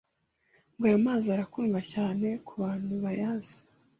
ngo 0.73 0.83
ayo 0.89 0.97
mazi 1.07 1.27
arakundwa 1.35 1.79
cyane 1.93 2.27
ku 2.45 2.53
bantu 2.63 2.93
bayazi. 3.05 3.57